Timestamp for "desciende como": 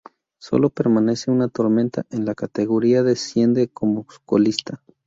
3.03-4.07